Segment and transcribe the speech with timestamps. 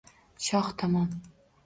[0.45, 1.07] Shoh tomon.